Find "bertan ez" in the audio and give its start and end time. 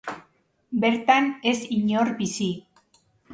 0.85-1.55